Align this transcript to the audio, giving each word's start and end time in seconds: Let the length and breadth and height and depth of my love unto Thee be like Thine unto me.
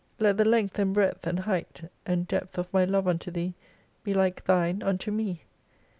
Let 0.17 0.37
the 0.37 0.45
length 0.49 0.79
and 0.79 0.93
breadth 0.95 1.27
and 1.27 1.41
height 1.41 1.83
and 2.07 2.27
depth 2.27 2.57
of 2.57 2.73
my 2.73 2.85
love 2.85 3.07
unto 3.07 3.29
Thee 3.29 3.53
be 4.03 4.15
like 4.15 4.45
Thine 4.45 4.81
unto 4.81 5.11
me. 5.11 5.43